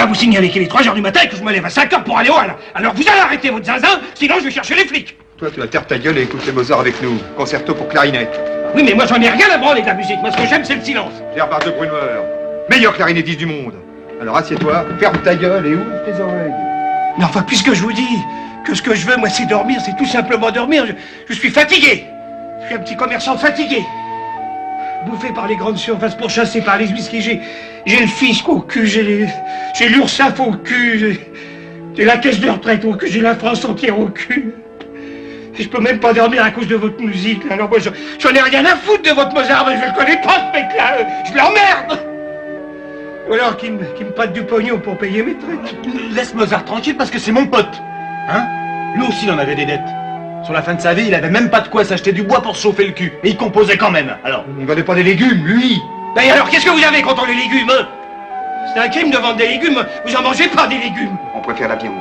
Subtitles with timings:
[0.00, 1.70] à vous signaler qu'il est 3 heures du matin et que je me lève à
[1.70, 2.54] 5 heures pour aller au Hall.
[2.74, 5.16] Alors vous allez arrêter votre zinzin, sinon je vais chercher les flics.
[5.36, 7.18] Toi, tu vas taire ta gueule et écouter Mozart avec nous.
[7.36, 8.38] Concerto pour clarinette.
[8.74, 10.18] Oui, mais moi j'en ai rien à branler de la musique.
[10.20, 11.12] Moi ce que j'aime, c'est le silence.
[11.36, 11.90] Gerbard de Brunner.
[12.68, 13.74] Meilleur clarinettiste du monde.
[14.20, 16.52] Alors assieds-toi, ferme ta gueule et ouvre tes oreilles.
[17.18, 18.06] Mais enfin, puisque je vous dis
[18.64, 20.84] que ce que je veux, moi, c'est dormir, c'est tout simplement dormir.
[20.86, 20.92] Je,
[21.34, 22.04] je suis fatigué.
[22.60, 23.82] Je suis un petit commerçant fatigué.
[25.06, 27.20] Bouffé par les grandes surfaces, pourchassé par les huissiers.
[27.20, 27.40] J'ai,
[28.00, 29.26] le fisc au cul, j'ai
[29.74, 31.20] j'ai l'URSSAF au cul, j'ai,
[31.96, 34.54] j'ai la caisse de retraite au cul, j'ai la France entière au cul.
[35.58, 37.42] Et je peux même pas dormir à cause de votre musique.
[37.50, 40.20] Alors moi, je- j'en ai rien à foutre de votre Mozart, mais je le connais
[40.20, 40.98] pas, ce mec-là.
[41.30, 42.06] Je l'emmerde.
[43.28, 45.58] Ou alors qu'il me, qu'il patte du pognon pour payer mes trucs.
[46.14, 47.80] Laisse Mozart tranquille parce que c'est mon pote.
[48.28, 48.46] Hein?
[48.96, 49.80] Lui aussi, il en avait des dettes.
[50.42, 52.42] Sur la fin de sa vie, il avait même pas de quoi s'acheter du bois
[52.42, 53.12] pour se chauffer le cul.
[53.22, 54.44] Et il composait quand même, alors.
[54.56, 55.80] Il ne vendait pas des légumes, lui.
[56.16, 57.86] Ben alors, qu'est-ce que vous avez contre les légumes hein?
[58.72, 59.84] C'est un crime de vendre des légumes.
[60.06, 61.16] Vous en mangez pas des légumes.
[61.34, 61.94] On préfère la viande.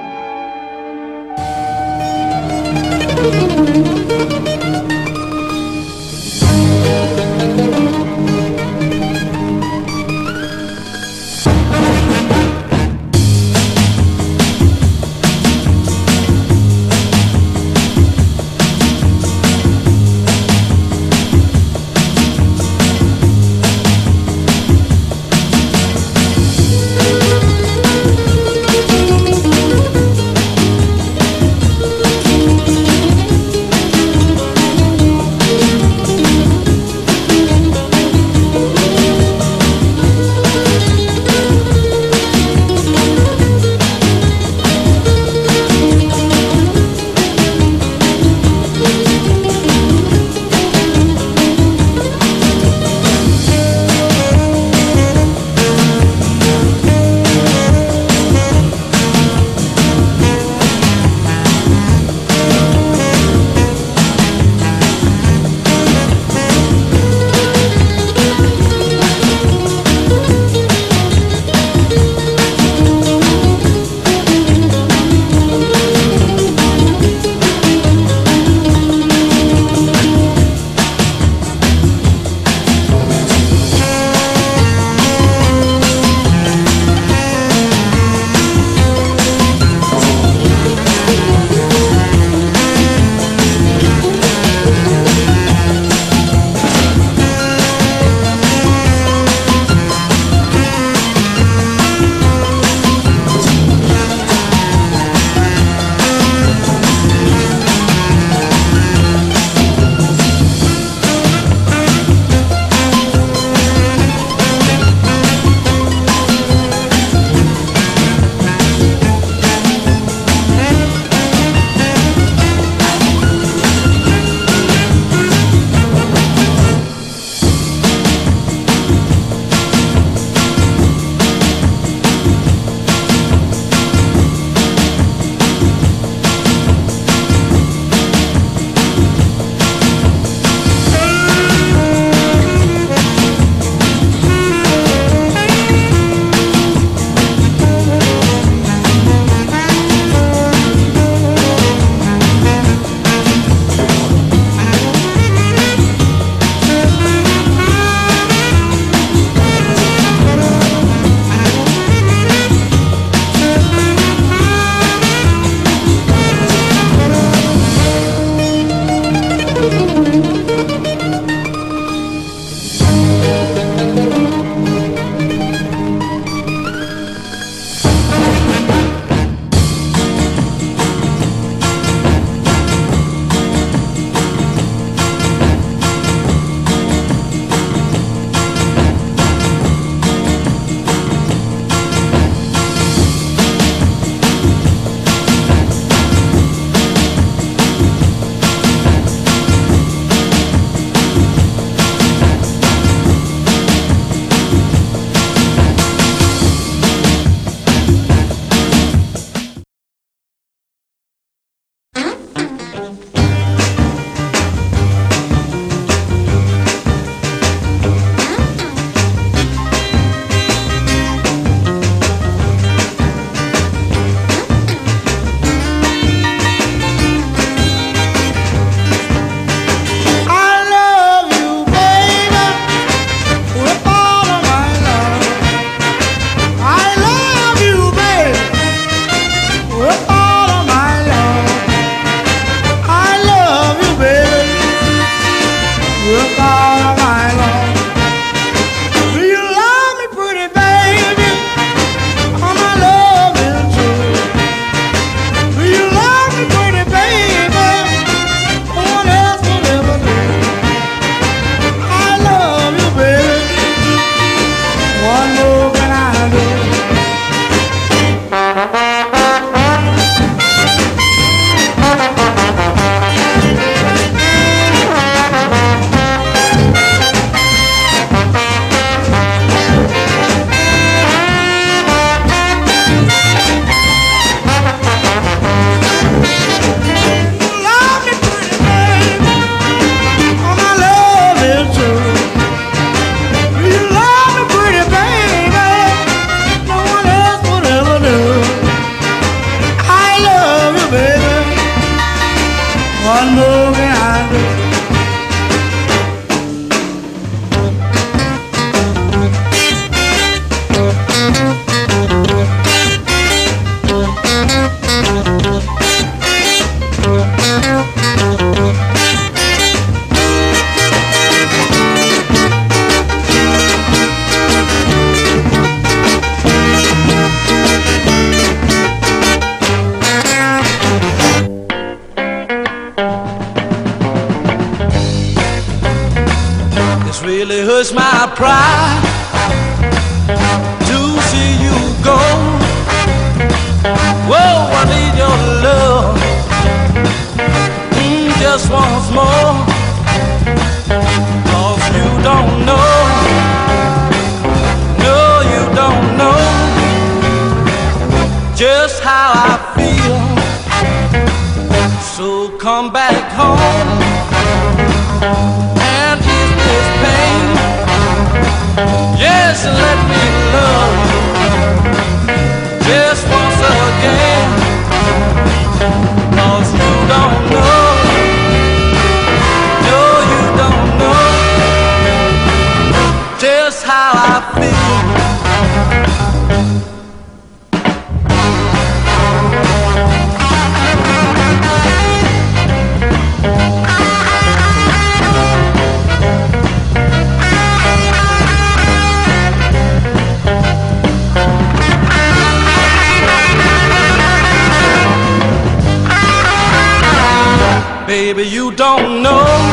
[408.30, 409.69] Baby, you don't know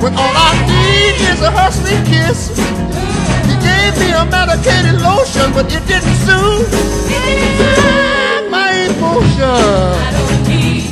[0.00, 2.48] When all I need is a hustling kiss.
[3.44, 6.72] he gave me a medicated lotion, but it didn't soothe
[8.50, 10.89] my emotions.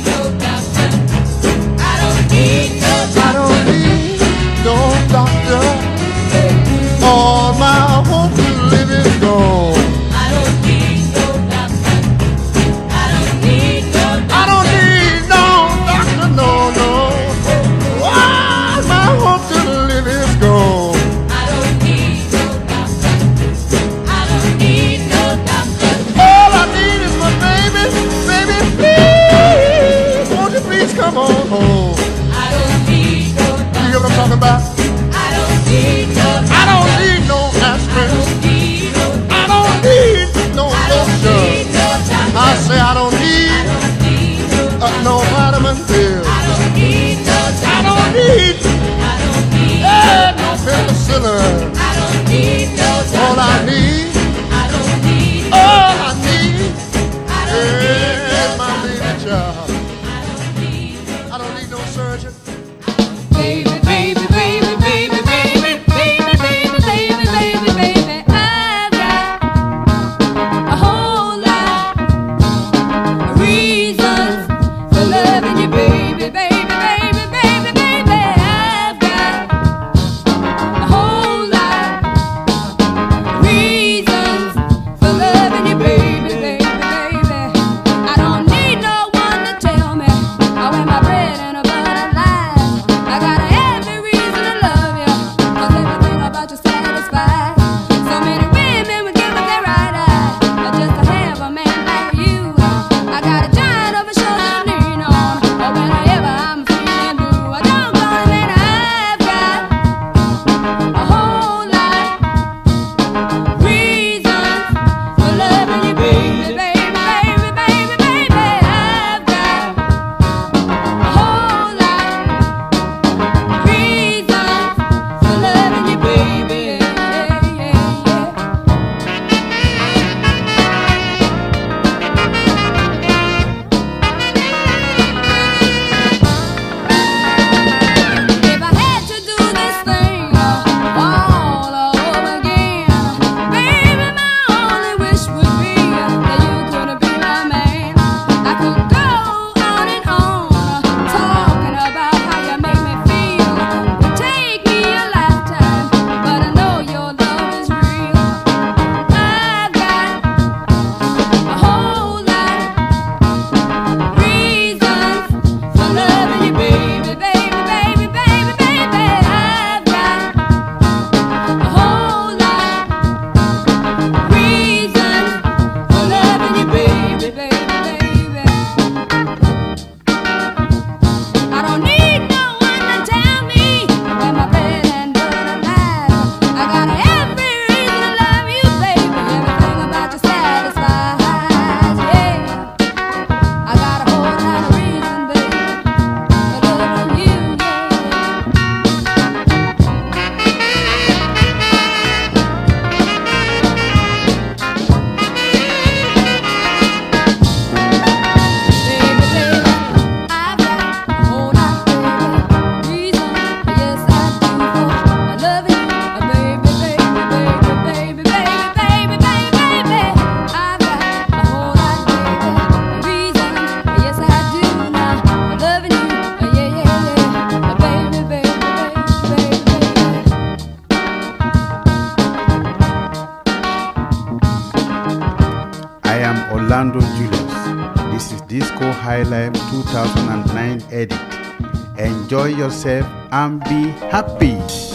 [242.69, 244.88] yourself and be happy.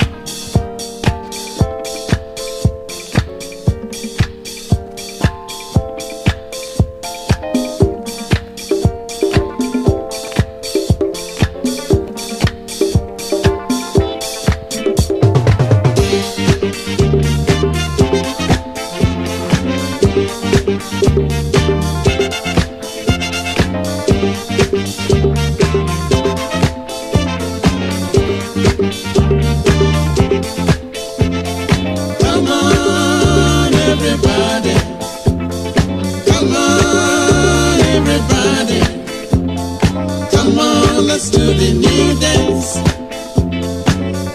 [41.00, 42.76] let's do the new dance.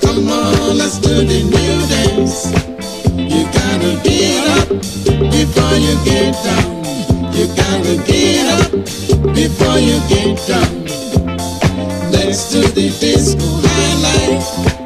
[0.04, 2.52] Come on, let's do the new dance.
[3.16, 4.70] You gotta get up
[5.32, 6.84] before you get down.
[7.34, 8.72] You gotta get up
[9.34, 10.84] before you get down.
[12.12, 14.79] Let's do the disco highlight.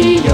[0.00, 0.27] Maria.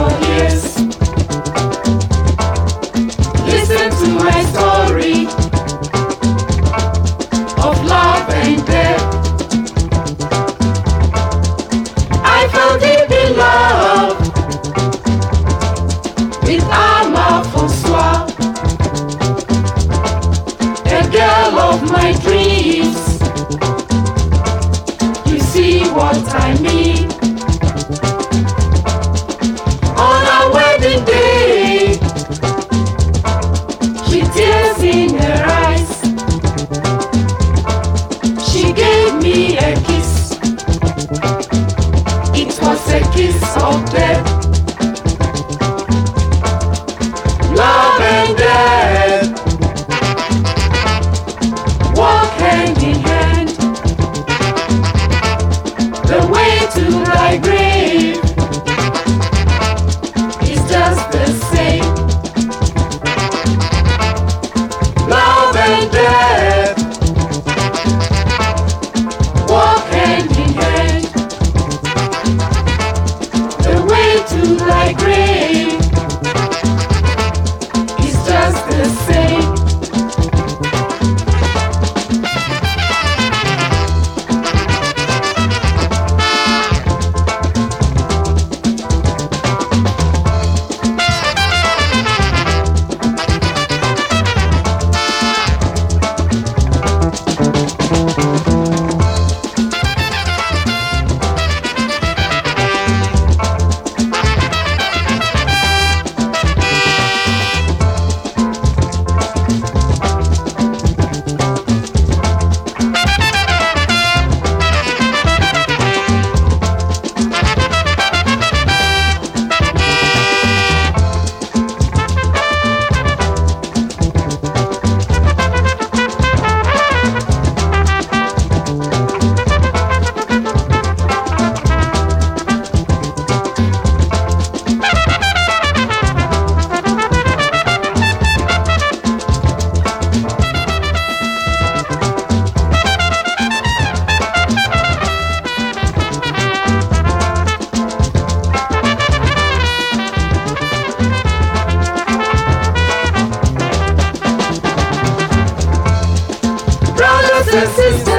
[157.63, 158.14] Sisters,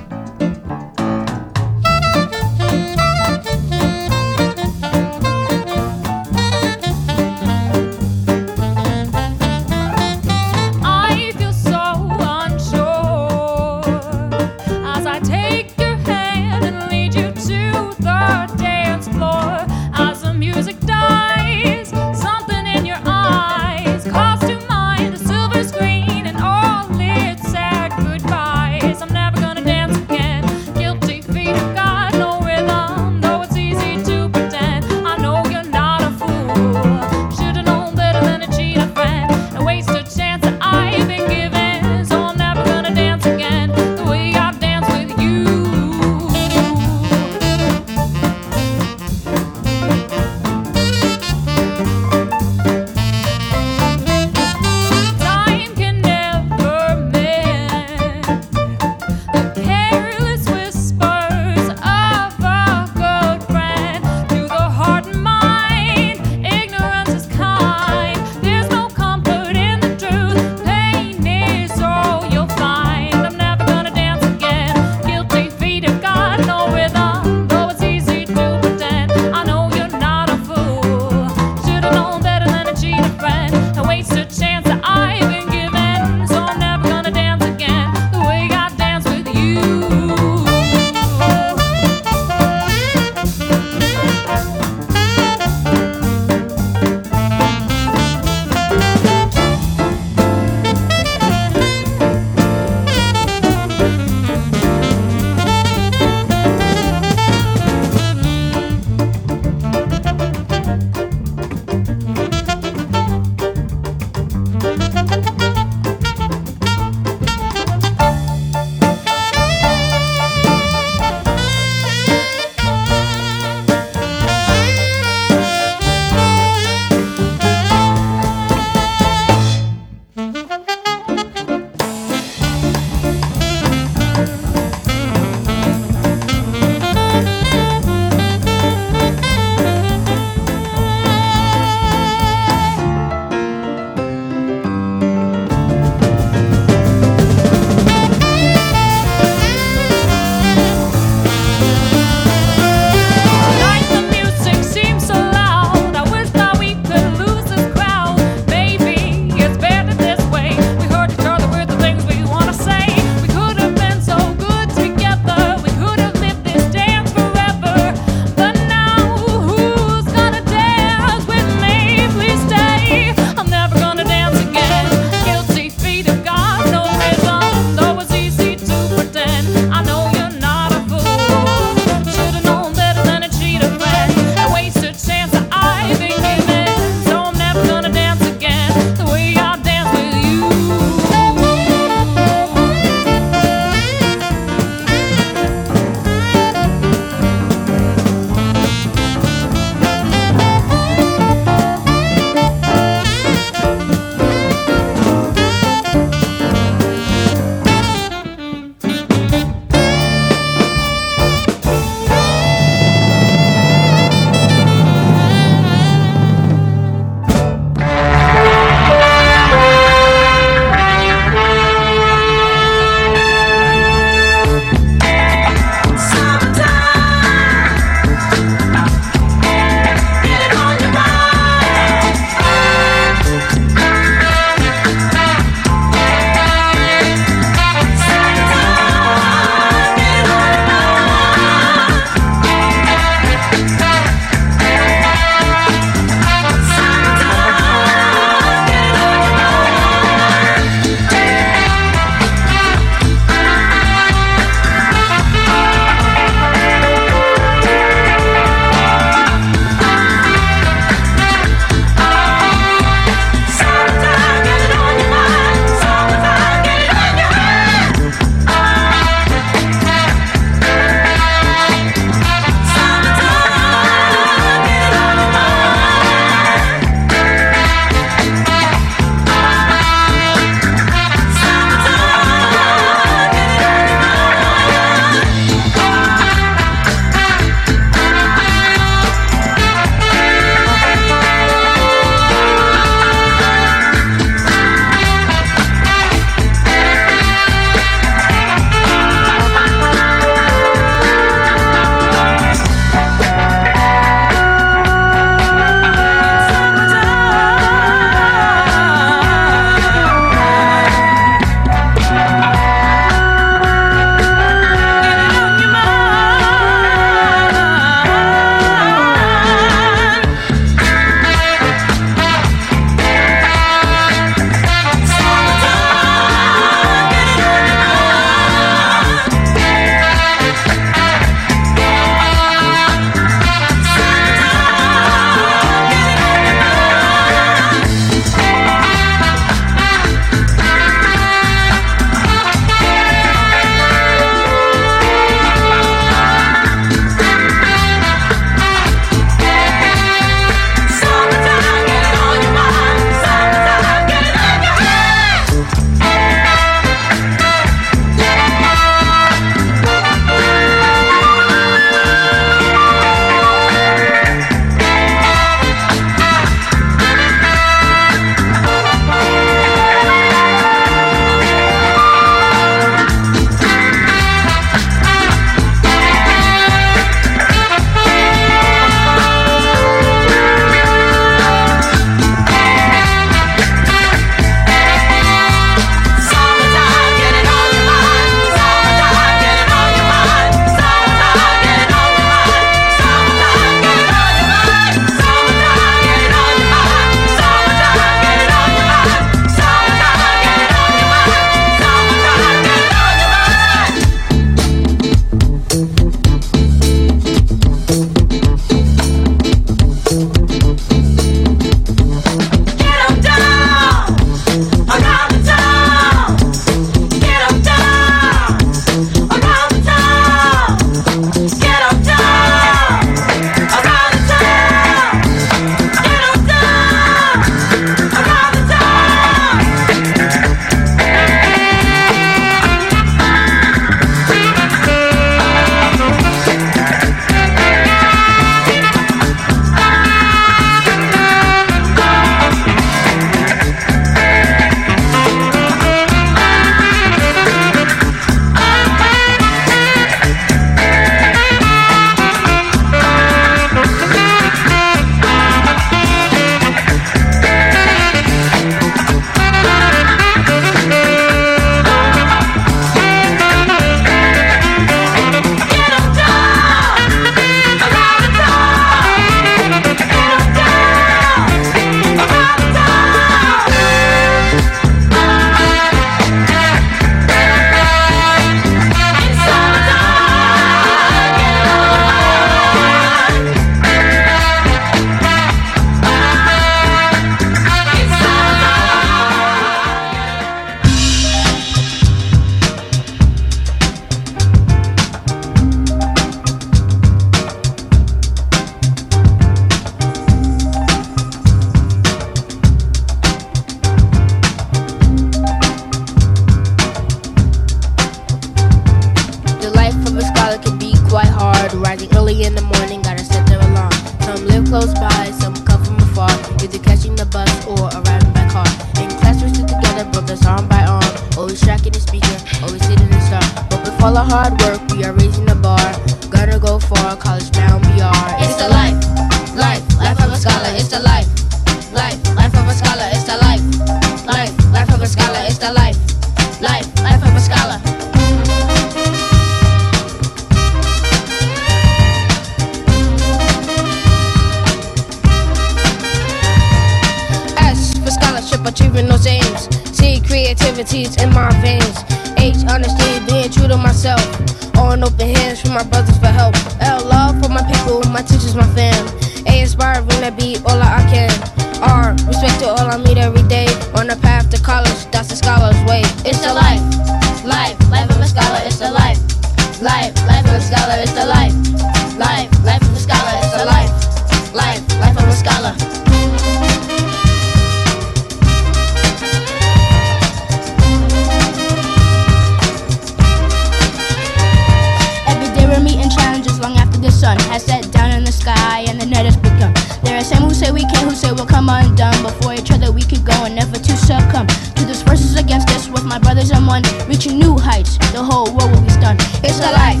[598.18, 599.20] the whole world will be stunned.
[599.46, 600.00] It's the life,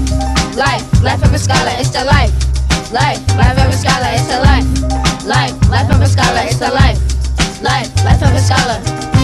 [0.56, 1.70] life, life of a scholar.
[1.78, 2.34] It's the life,
[2.90, 4.10] life, life of a scholar.
[4.10, 4.66] It's the life,
[5.24, 6.42] life, life of a scholar.
[6.42, 6.98] It's the life,
[7.62, 9.17] life, life of a scholar.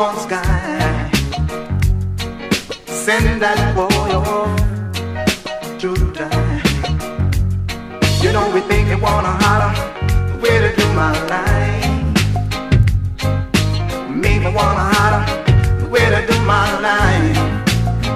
[0.00, 1.10] one sky.
[2.86, 4.56] Send that boy off
[5.78, 6.62] to die.
[8.22, 9.72] You know we think it wanna holler,
[10.40, 12.14] where to do my line.
[14.22, 15.24] Make me wanna holler,
[15.92, 17.34] where to do my line.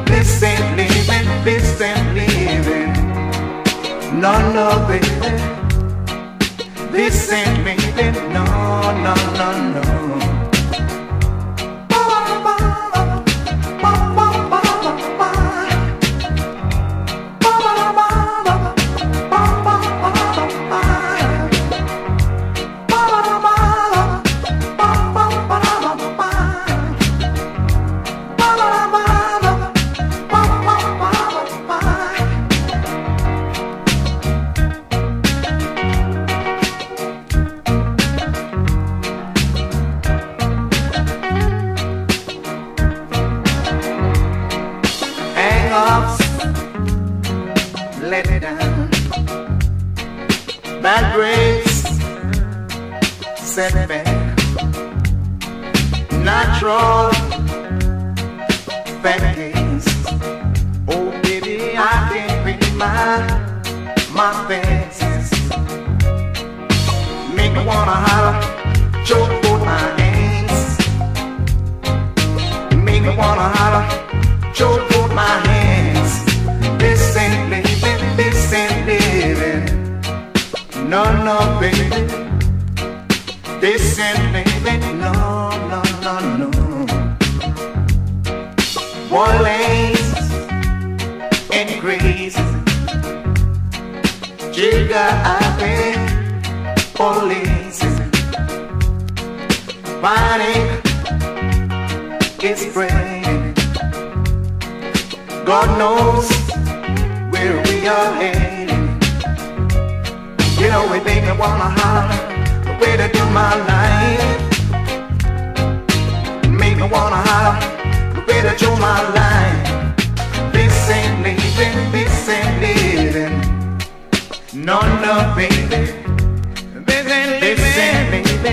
[0.06, 2.92] This ain't leaving, this ain't leaving.
[4.22, 5.32] No, no, baby.
[6.92, 8.14] This ain't leaving.
[8.32, 8.44] no,
[9.04, 10.33] no, no, no.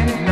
[0.05, 0.30] mind.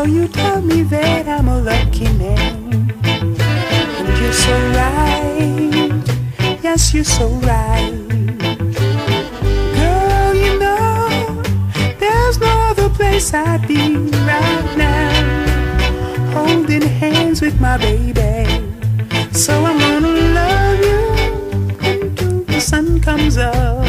[0.00, 2.90] So you tell me that I'm a lucky man.
[3.04, 5.92] And you're so right.
[6.62, 7.92] Yes, you're so right.
[9.76, 11.42] Girl, you know,
[11.98, 16.32] there's no other place I'd be right now.
[16.32, 18.48] Holding hands with my baby.
[19.34, 21.02] So I'm gonna love you
[21.90, 23.84] until the sun comes up.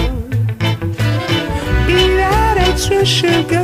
[1.88, 3.64] Be that extra sugar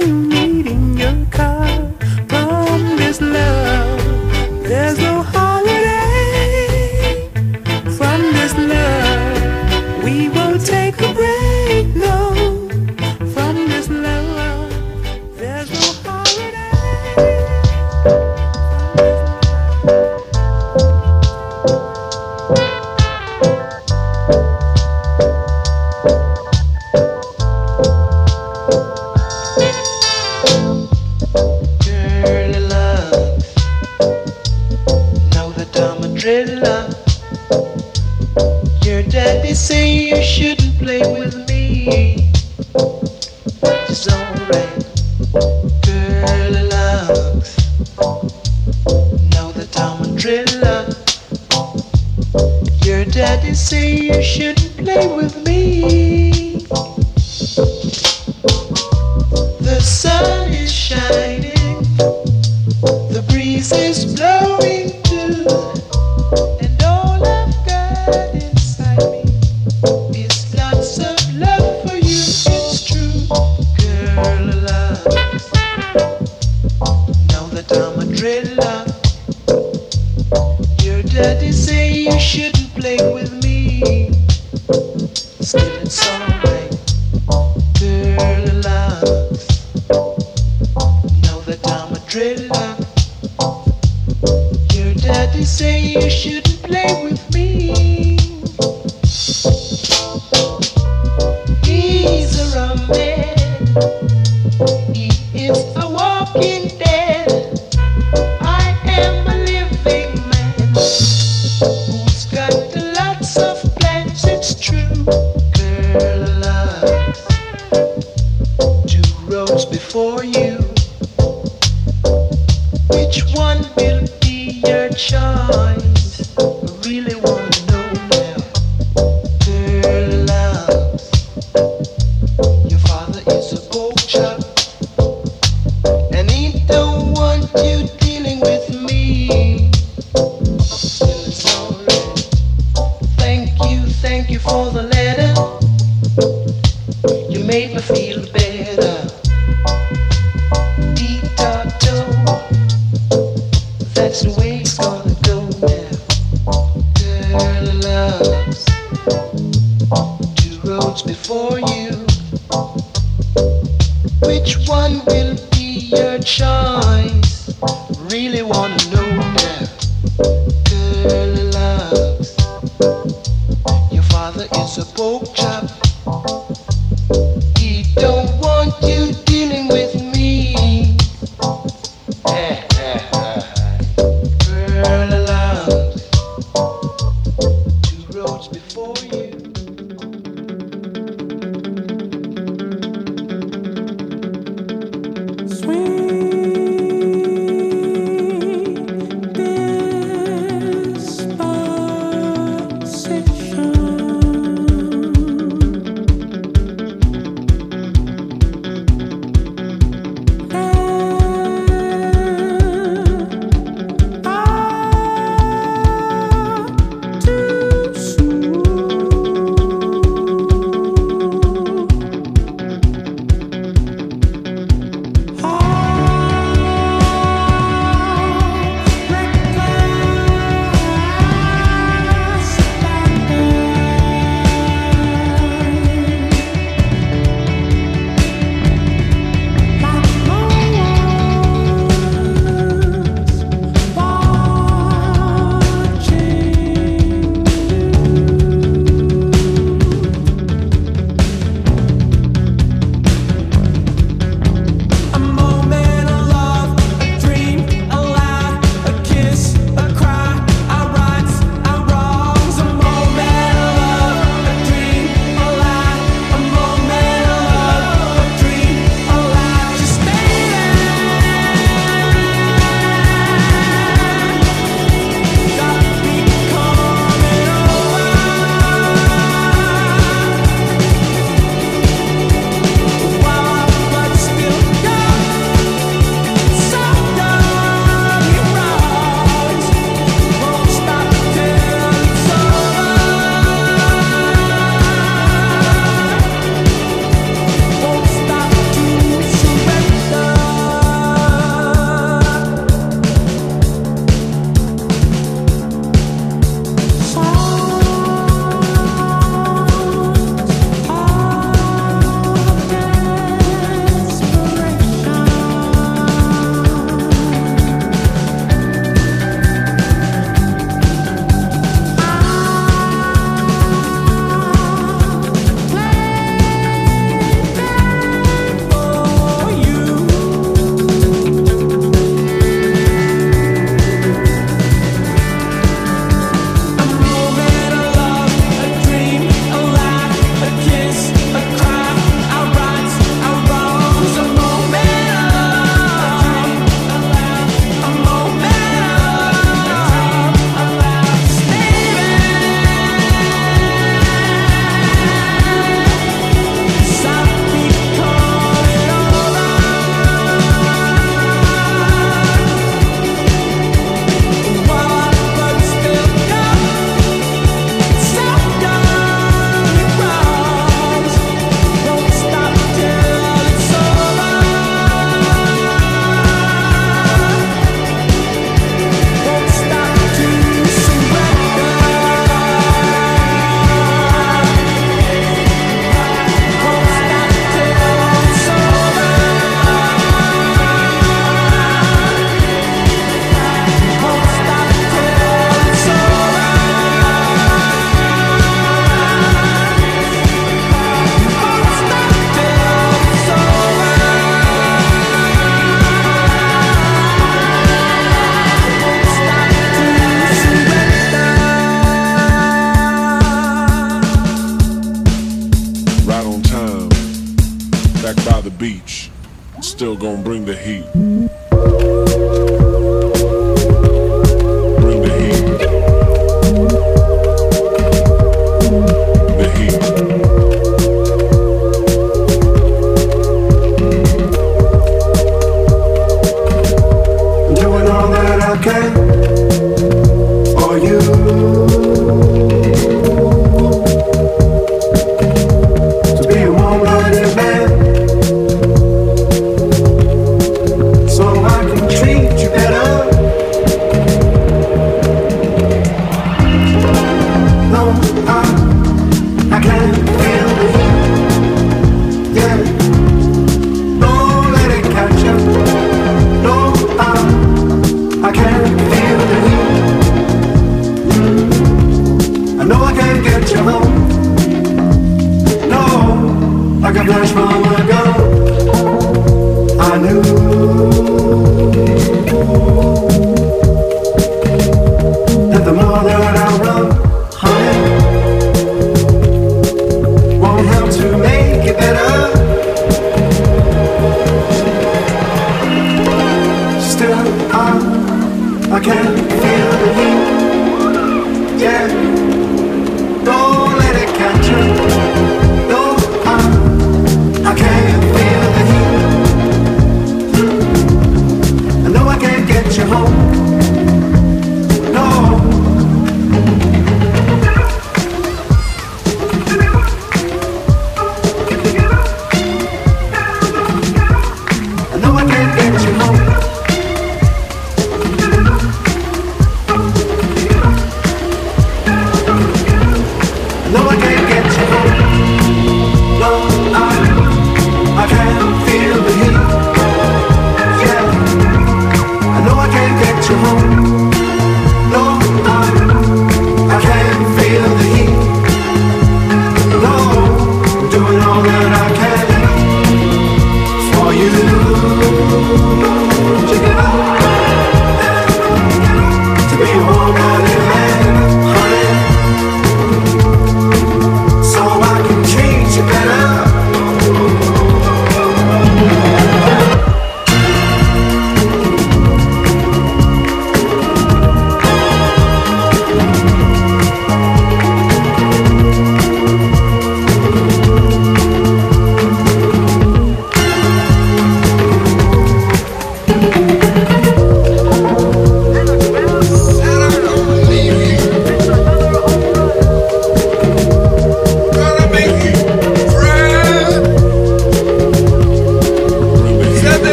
[419.77, 420.83] still gonna bring the heat.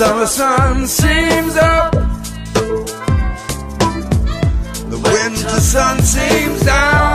[0.00, 1.92] summer sun seems up.
[4.88, 7.09] The winter sun seems down.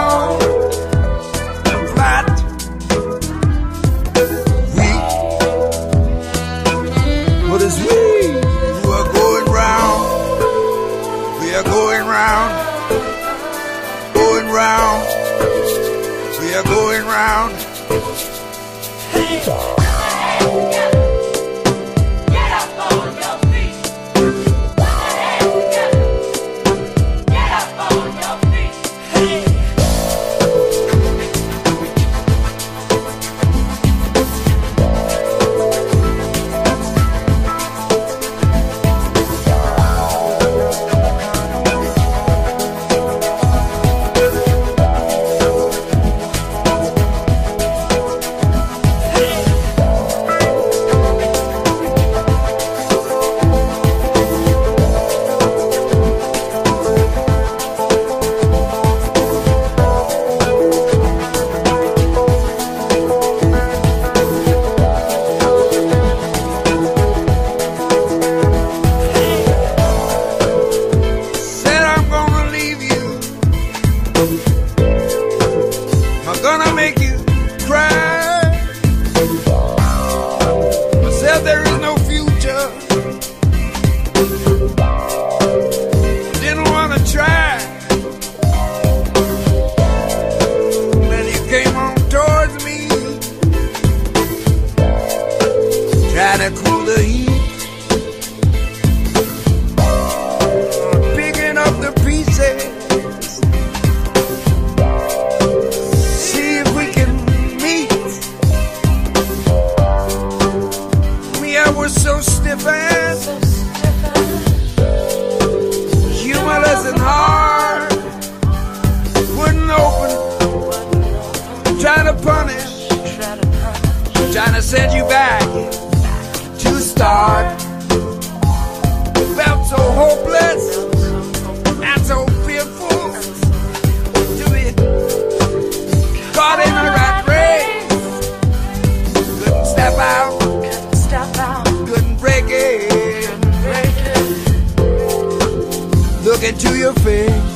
[146.46, 147.55] it to your face.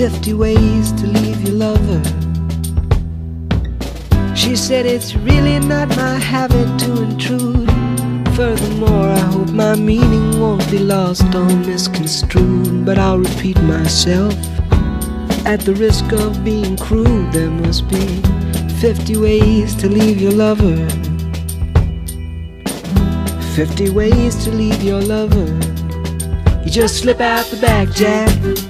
[0.00, 2.02] 50 ways to leave your lover.
[4.34, 7.68] She said it's really not my habit to intrude.
[8.34, 12.86] Furthermore, I hope my meaning won't be lost or misconstrued.
[12.86, 14.32] But I'll repeat myself.
[15.44, 18.22] At the risk of being crude, there must be
[18.80, 20.78] 50 ways to leave your lover.
[23.54, 25.44] 50 ways to leave your lover.
[26.64, 28.69] You just slip out the back, Jack.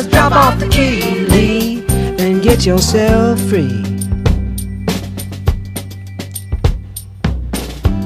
[0.00, 1.84] Just drop off the key, Lee,
[2.18, 3.84] and get yourself free.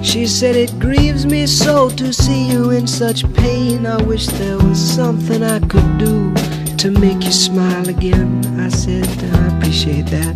[0.02, 3.86] She said it grieves me so to see you in such pain.
[3.86, 6.34] I wish there was something I could do
[6.78, 8.44] to make you smile again.
[8.58, 10.34] I said, I appreciate that.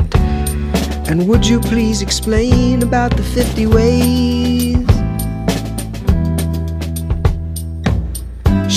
[1.11, 4.57] And would you please explain about the 50 ways?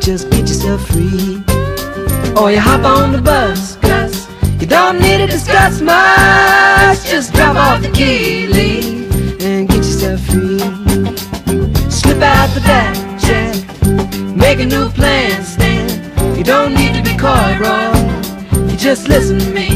[0.00, 1.42] Just get yourself free.
[2.34, 4.28] Or you hop on the bus, Gus.
[4.58, 7.04] You don't need to discuss much.
[7.04, 9.04] Just drop off the key, Lee,
[9.40, 10.58] and get yourself free.
[11.90, 13.54] Slip out the back, Jack.
[14.34, 15.90] Make a new plan, stand.
[16.36, 18.70] You don't need to be coy, Roy.
[18.70, 19.68] You just listen to me.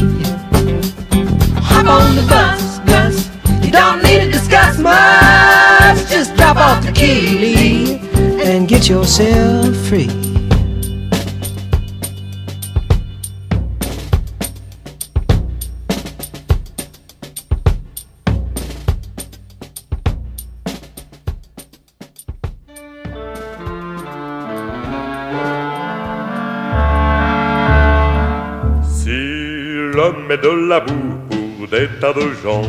[1.61, 3.29] Hop on the bus, Gus.
[3.63, 6.09] You don't need to discuss much.
[6.09, 8.04] Just drop off the key, Lee,
[8.45, 10.07] and get yourself free.
[28.83, 29.09] Si
[29.93, 30.93] l'homme est de la boue
[31.29, 32.61] pour des tas de gens,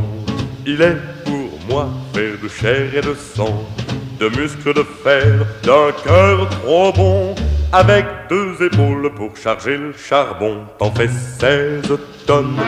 [0.66, 3.68] il est pour moi fait de chair et de sang,
[4.18, 7.34] de muscles de fer, d'un cœur trop bon,
[7.72, 10.58] avec deux épaules pour charger le charbon.
[10.78, 11.82] T'en fais 16
[12.26, 12.58] tonnes,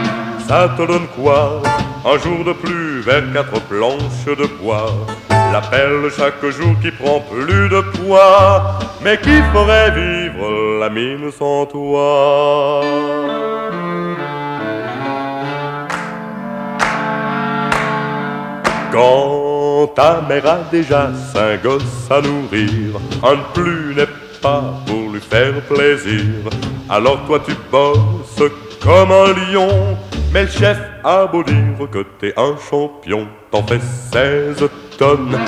[0.47, 1.63] ça te donne quoi?
[2.05, 4.93] Un jour de plus vers quatre planches de bois.
[5.31, 11.31] La pelle chaque jour qui prend plus de poids, mais qui ferait vivre la mine
[11.33, 12.83] sans toi?
[19.95, 24.07] Ta mère a déjà cinq gosses à nourrir, un de plus n'est
[24.41, 26.25] pas pour lui faire plaisir.
[26.89, 28.51] Alors toi tu bosses
[28.83, 29.97] comme un lion,
[30.33, 33.81] mais le chef a beau dire que t'es un champion, t'en fais
[34.13, 35.39] 16 tonnes,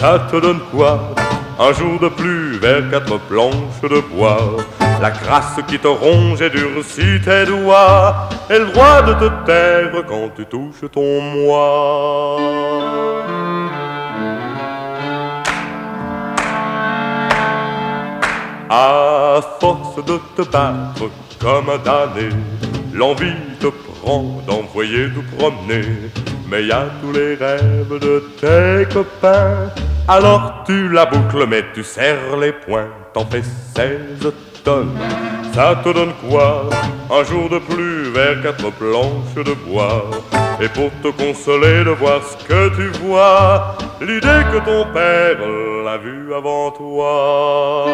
[0.00, 1.14] ça te donne quoi?
[1.60, 4.56] Un jour de plus vers quatre planches de bois.
[5.00, 10.04] La crasse qui te ronge et durcit tes doigts, et le droit de te taire
[10.08, 12.36] quand tu touches ton moi.
[18.80, 21.10] À force de te battre
[21.40, 22.28] comme un damné,
[22.94, 25.82] l'envie te prend d'envoyer tout promener.
[26.48, 29.72] Mais y a tous les rêves de tes copains.
[30.06, 32.86] Alors tu la boucles, mais tu serres les poings.
[33.14, 33.42] T'en fais
[33.74, 34.32] 16
[34.62, 34.96] tonnes,
[35.52, 36.70] ça te donne quoi?
[37.10, 40.08] Un jour de plus vers quatre planches de bois.
[40.60, 45.38] Et pour te consoler de voir ce que tu vois, l'idée que ton père
[45.84, 47.86] l'a vu avant toi.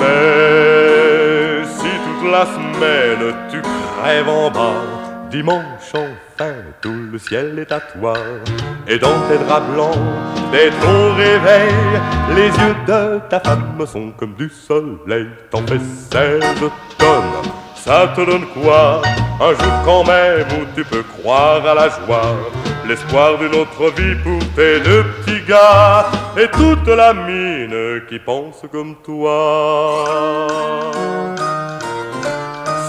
[0.00, 5.92] Mais si toute la semaine tu crèves en bas, dimanche
[6.80, 8.14] tout le ciel est à toi.
[8.86, 9.98] Et dans tes draps blancs,
[10.52, 11.72] dès ton réveil,
[12.34, 15.28] les yeux de ta femme sont comme du soleil.
[15.50, 16.42] T'en fais 16
[16.98, 17.42] tonnes,
[17.74, 19.02] ça te donne quoi?
[19.40, 22.36] Un jour quand même où tu peux croire à la joie.
[22.86, 26.06] L'espoir d'une autre vie pour tes deux petits gars
[26.36, 30.04] et toute la mine qui pense comme toi.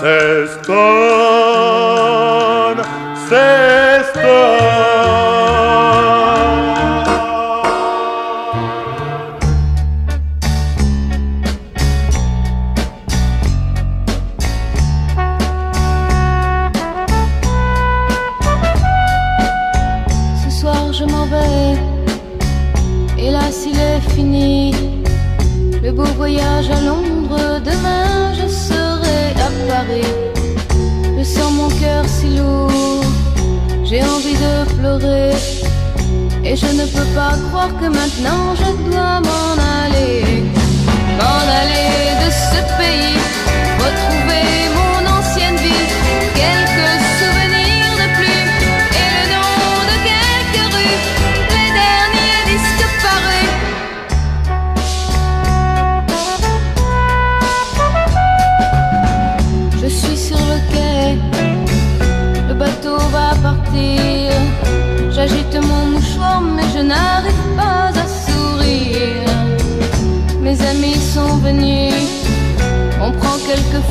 [0.02, 0.80] 16 tonnes,
[3.30, 5.39] 16 Ce
[33.90, 35.32] j'ai envie de pleurer.
[36.44, 39.54] Et je ne peux pas croire que maintenant je dois m'en
[39.84, 40.44] aller.
[41.18, 42.29] M'en aller de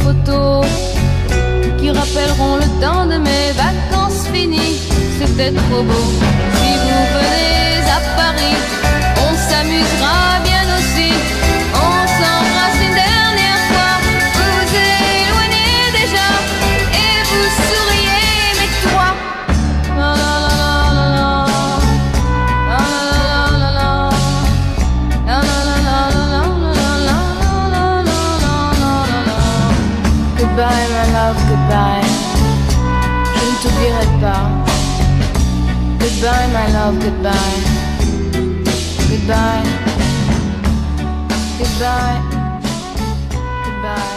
[0.02, 0.66] photos
[1.78, 4.78] qui rappelleront le temps de mes vacances finies.
[5.18, 6.06] C'était trop beau.
[6.54, 8.56] Si vous venez à Paris,
[9.48, 10.47] s'amusera bien
[36.20, 37.32] Goodbye, my love, goodbye.
[39.08, 39.62] Goodbye.
[41.58, 42.18] Goodbye.
[43.70, 44.08] Goodbye.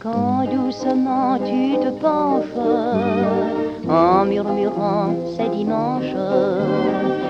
[0.00, 2.58] Quand doucement tu te penches
[3.88, 6.16] en murmurant ces dimanches,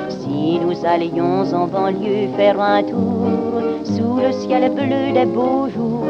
[0.09, 3.24] si nous allions en banlieue faire un tour
[3.85, 6.06] sous le ciel bleu des beaux jours,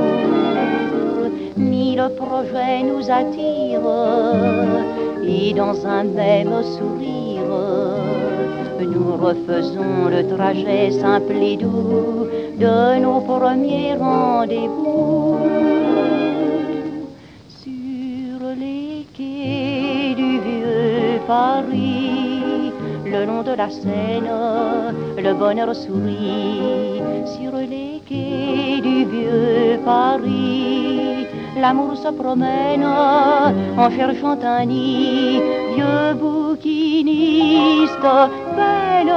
[1.56, 3.80] mille projets nous attirent
[5.26, 7.54] et dans un même sourire,
[8.80, 12.26] nous refaisons le trajet simple et doux
[12.58, 15.38] de nos premiers rendez-vous.
[17.48, 21.83] Sur les quais du vieux Paris,
[23.14, 24.32] le long de la Seine,
[25.16, 27.00] le bonheur sourit.
[27.36, 31.26] Sur les quais du vieux Paris,
[31.60, 32.84] l'amour se promène
[33.82, 35.40] en cherchant un nid.
[35.74, 38.08] Vieux bouquiniste,
[38.58, 39.14] belle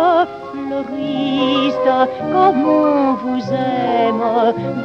[0.51, 1.91] fleuriste,
[2.33, 4.25] comme on vous aime,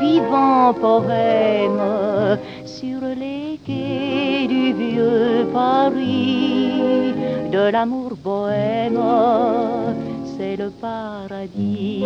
[0.01, 1.83] vivant poème,
[2.65, 6.62] sur les quais du vieux Paris,
[7.53, 8.99] de l'amour bohème,
[10.35, 12.03] c'est le paradis.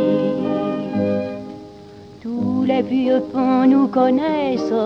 [2.21, 4.83] Tous les vieux ponts nous connaissent,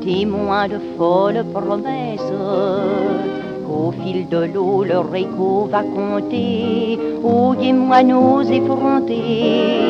[0.00, 2.32] témoins de folles promesses
[3.66, 9.80] qu'au fil de l'eau leur écho va compter aux gai moineaux effrontés.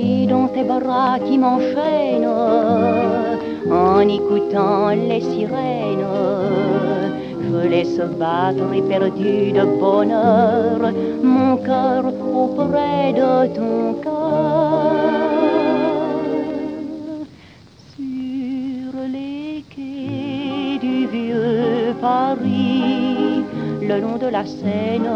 [0.00, 2.34] Et dans tes bras qui m'enchaînent,
[3.70, 5.74] en écoutant les sirènes,
[7.54, 14.92] je laisse battre éperdu de bonheur mon cœur auprès de ton cœur.
[17.94, 23.44] Sur les quais du vieux Paris,
[23.82, 25.10] le long de la Seine,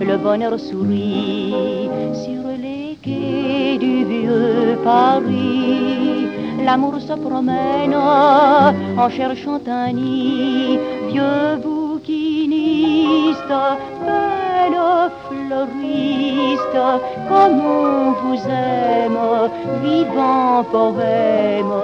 [0.00, 1.88] le bonheur sourit.
[2.24, 6.26] Sur les quais du vieux Paris,
[6.64, 10.78] l'amour se promène en cherchant un nid.
[11.16, 13.54] Vieux bouquiniste,
[14.04, 14.80] belle
[15.26, 16.78] fleuriste,
[17.26, 19.18] comme on vous aime,
[19.82, 21.76] vivant poème,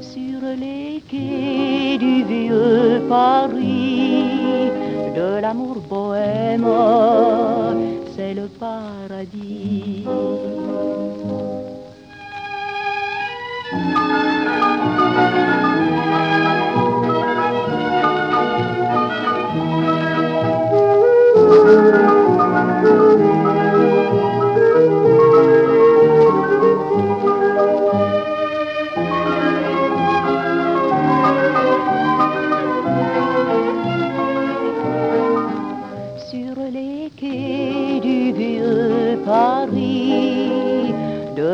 [0.00, 4.72] sur les quais du vieux Paris,
[5.14, 6.66] de l'amour bohème,
[8.16, 10.04] c'est le paradis.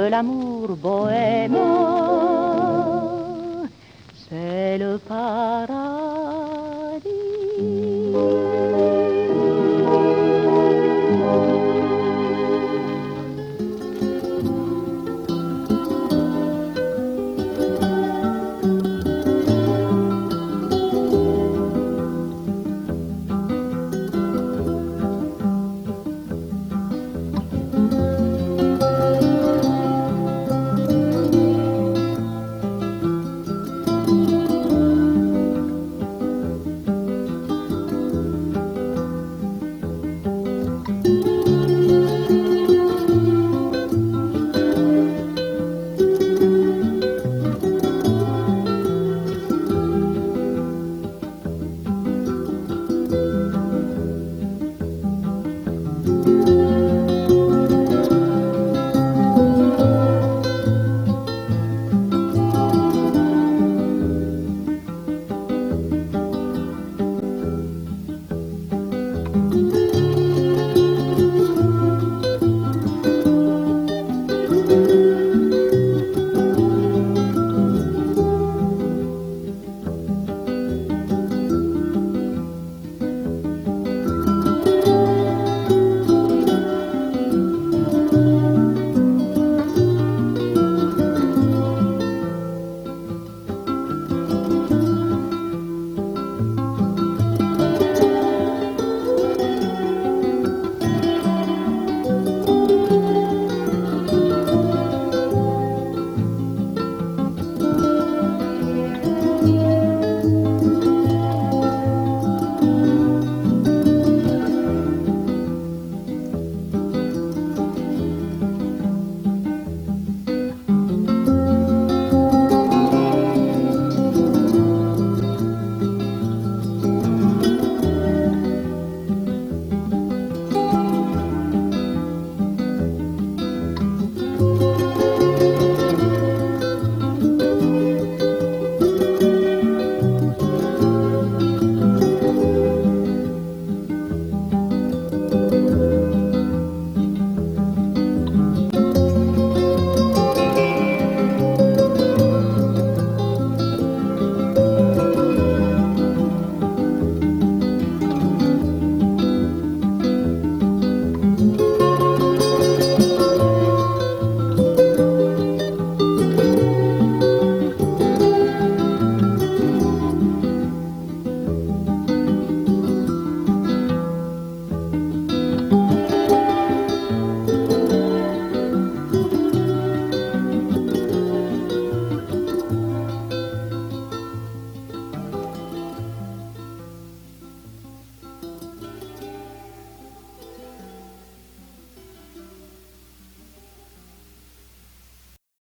[0.09, 1.59] l'amour bohème,
[4.28, 6.06] c'est le paradis.